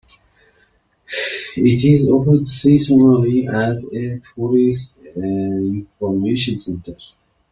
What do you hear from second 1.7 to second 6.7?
is open seasonally as a tourist information